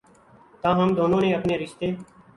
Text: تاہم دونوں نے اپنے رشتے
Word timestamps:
تاہم 0.61 0.89
دونوں 0.97 1.21
نے 1.23 1.29
اپنے 1.37 1.53
رشتے 1.57 1.87